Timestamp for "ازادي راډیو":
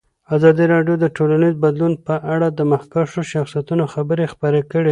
0.35-0.95